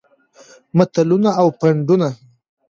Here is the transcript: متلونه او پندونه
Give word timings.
متلونه 0.77 1.29
او 1.41 1.47
پندونه 1.59 2.09